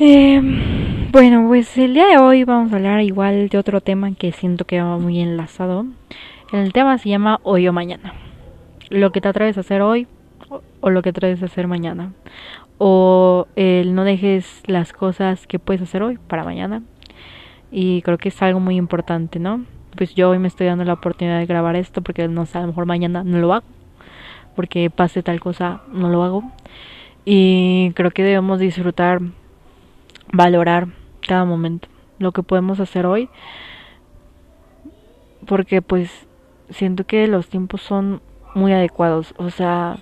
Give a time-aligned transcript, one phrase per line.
[0.00, 0.40] Eh,
[1.10, 4.64] bueno, pues el día de hoy vamos a hablar igual de otro tema que siento
[4.64, 5.86] que va muy enlazado.
[6.52, 8.14] El tema se llama hoy o mañana.
[8.90, 10.06] Lo que te atreves a hacer hoy
[10.80, 12.12] o lo que atreves a hacer mañana.
[12.78, 16.84] O el no dejes las cosas que puedes hacer hoy para mañana.
[17.72, 19.64] Y creo que es algo muy importante, ¿no?
[19.96, 22.60] Pues yo hoy me estoy dando la oportunidad de grabar esto porque no sé, a
[22.60, 23.66] lo mejor mañana no lo hago.
[24.54, 26.44] Porque pase tal cosa, no lo hago.
[27.24, 29.22] Y creo que debemos disfrutar
[30.38, 30.86] valorar
[31.26, 31.88] cada momento,
[32.20, 33.28] lo que podemos hacer hoy,
[35.46, 36.28] porque pues
[36.70, 38.22] siento que los tiempos son
[38.54, 39.98] muy adecuados, o sea,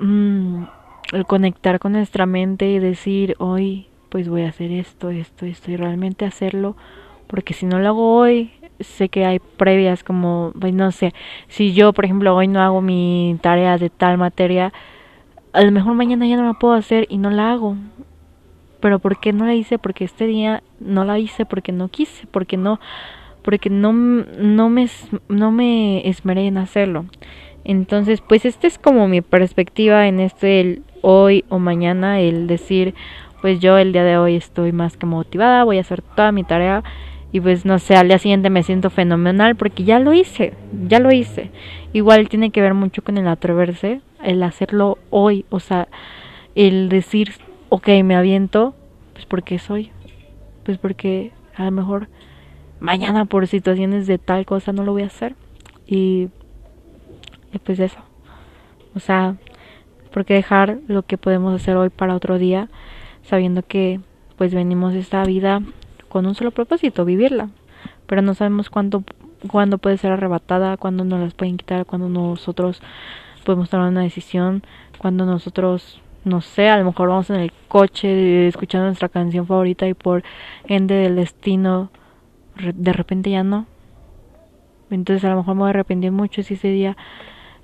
[0.00, 0.64] mmm,
[1.12, 5.70] el conectar con nuestra mente y decir hoy pues voy a hacer esto, esto, esto
[5.70, 6.76] y realmente hacerlo,
[7.28, 8.50] porque si no lo hago hoy,
[8.80, 11.14] sé que hay previas como, pues no sé,
[11.46, 14.72] si yo por ejemplo hoy no hago mi tarea de tal materia,
[15.52, 17.76] a lo mejor mañana ya no la puedo hacer y no la hago
[18.82, 19.78] pero ¿por qué no la hice?
[19.78, 22.80] Porque este día no la hice porque no quise, porque no
[23.42, 24.88] porque no no me
[25.28, 27.06] no me esmeré en hacerlo.
[27.64, 32.94] Entonces, pues esta es como mi perspectiva en este el hoy o mañana, el decir,
[33.40, 36.42] pues yo el día de hoy estoy más que motivada, voy a hacer toda mi
[36.42, 36.82] tarea
[37.30, 40.54] y pues no sé, al día siguiente me siento fenomenal porque ya lo hice,
[40.88, 41.50] ya lo hice.
[41.92, 45.86] Igual tiene que ver mucho con el atreverse, el hacerlo hoy, o sea,
[46.56, 47.32] el decir
[47.74, 48.74] ok, me aviento,
[49.14, 49.92] pues porque soy,
[50.62, 52.08] pues porque a lo mejor
[52.80, 55.36] mañana por situaciones de tal cosa no lo voy a hacer.
[55.86, 56.28] Y,
[57.50, 57.96] y pues eso,
[58.94, 59.36] o sea,
[60.12, 62.68] porque dejar lo que podemos hacer hoy para otro día,
[63.22, 64.00] sabiendo que
[64.36, 65.62] pues venimos esta vida
[66.10, 67.48] con un solo propósito, vivirla,
[68.06, 69.02] pero no sabemos cuánto,
[69.50, 72.82] cuándo puede ser arrebatada, cuándo nos las pueden quitar, cuándo nosotros
[73.46, 74.62] podemos tomar una decisión,
[74.98, 79.86] cuando nosotros no sé, a lo mejor vamos en el coche escuchando nuestra canción favorita
[79.86, 80.22] y por
[80.66, 81.90] ende del destino
[82.56, 83.66] de repente ya no.
[84.90, 86.96] Entonces a lo mejor me voy a arrepentir mucho si ese día,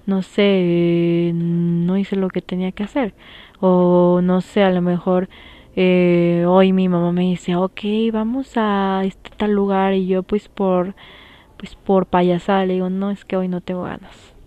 [0.07, 3.15] no sé, no hice lo que tenía que hacer.
[3.61, 5.29] O no sé, a lo mejor
[5.77, 7.81] eh, hoy mi mamá me dice, ok,
[8.13, 10.95] vamos a este tal lugar y yo pues por,
[11.59, 14.38] pues por payasada le digo, no, es que hoy no tengo ganas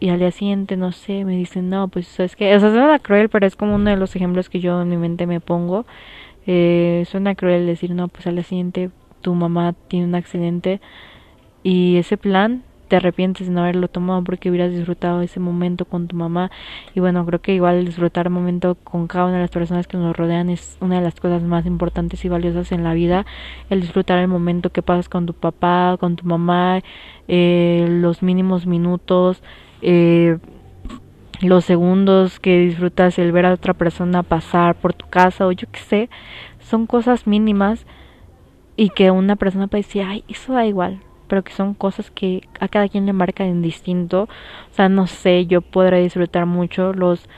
[0.00, 2.98] y al día siguiente, no sé, me dicen, no, pues es que, o sea, suena
[2.98, 5.86] cruel, pero es como uno de los ejemplos que yo en mi mente me pongo.
[6.46, 10.80] Eh, suena cruel decir, no, pues al día siguiente tu mamá tiene un accidente
[11.62, 16.08] y ese plan te arrepientes de no haberlo tomado porque hubieras disfrutado ese momento con
[16.08, 16.50] tu mamá
[16.94, 19.98] y bueno creo que igual disfrutar el momento con cada una de las personas que
[19.98, 23.26] nos rodean es una de las cosas más importantes y valiosas en la vida.
[23.68, 26.80] El disfrutar el momento que pasas con tu papá con tu mamá
[27.28, 29.42] eh, los mínimos minutos
[29.82, 30.38] eh,
[31.40, 35.68] los segundos que disfrutas el ver a otra persona pasar por tu casa o yo
[35.70, 36.10] qué sé,
[36.58, 37.86] son cosas mínimas
[38.76, 42.42] y que una persona puede decir, ay, eso da igual, pero que son cosas que
[42.60, 44.22] a cada quien le marcan en distinto.
[44.22, 47.28] O sea, no sé, yo podré disfrutar mucho los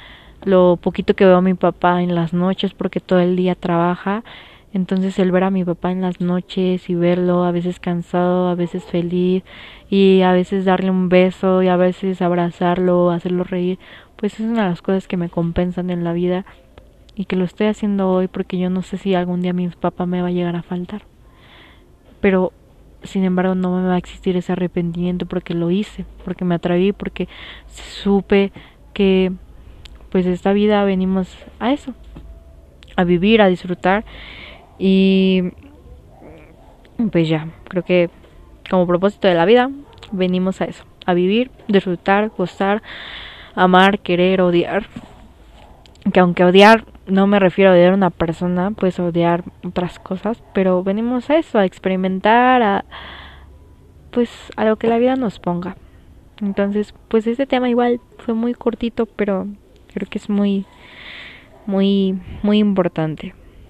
[0.42, 4.24] lo poquito que veo a mi papá en las noches porque todo el día trabaja
[4.72, 8.54] entonces el ver a mi papá en las noches y verlo a veces cansado, a
[8.54, 9.42] veces feliz
[9.88, 13.78] y a veces darle un beso y a veces abrazarlo, hacerlo reír,
[14.16, 16.44] pues es una de las cosas que me compensan en la vida
[17.16, 20.06] y que lo estoy haciendo hoy porque yo no sé si algún día mi papá
[20.06, 21.02] me va a llegar a faltar.
[22.20, 22.52] Pero
[23.02, 26.92] sin embargo no me va a existir ese arrepentimiento porque lo hice, porque me atreví,
[26.92, 27.28] porque
[27.66, 28.52] supe
[28.92, 29.32] que
[30.10, 31.94] pues esta vida venimos a eso,
[32.97, 34.04] a vivir, a disfrutar
[34.82, 35.52] y
[37.12, 38.08] pues ya, creo que
[38.70, 39.70] como propósito de la vida
[40.10, 42.82] venimos a eso, a vivir, disfrutar, gozar,
[43.54, 44.86] amar, querer, odiar.
[46.14, 50.42] Que aunque odiar no me refiero a odiar a una persona, pues odiar otras cosas,
[50.54, 52.84] pero venimos a eso, a experimentar, a
[54.12, 55.76] pues a lo que la vida nos ponga.
[56.40, 59.46] Entonces, pues este tema igual fue muy cortito, pero
[59.92, 60.64] creo que es muy
[61.66, 63.34] muy muy importante.